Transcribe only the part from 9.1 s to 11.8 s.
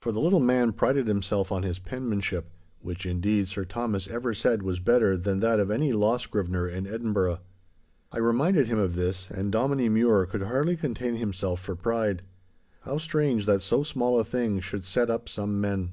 and Dominie Mure could hardly contain himself for